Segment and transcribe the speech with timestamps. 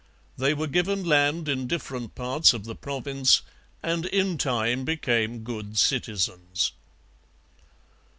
[0.35, 3.43] They were given land in different parts of the province
[3.83, 6.71] and in time became good citizens.